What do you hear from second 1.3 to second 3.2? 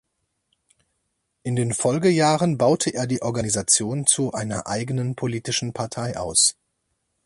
In den Folgejahren baute er